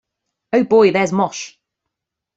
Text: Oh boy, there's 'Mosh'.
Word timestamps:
Oh 0.51 0.63
boy, 0.63 0.89
there's 0.89 1.11
'Mosh'. 1.13 1.57